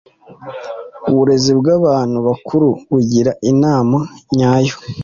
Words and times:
uburezi 1.09 1.51
bw 1.59 1.65
‘abantu 1.77 2.17
bakuru 2.27 2.67
bugira 2.89 3.31
inama 3.51 3.97
nyayo. 4.35 4.75